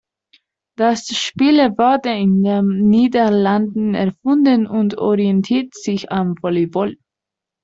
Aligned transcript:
Das 0.77 1.05
Spiel 1.09 1.59
wurde 1.77 2.09
in 2.09 2.41
den 2.41 2.89
Niederlanden 2.89 3.93
erfunden 3.93 4.65
und 4.65 4.97
orientiert 4.97 5.75
sich 5.75 6.11
am 6.11 6.33
Volleyball. 6.41 6.97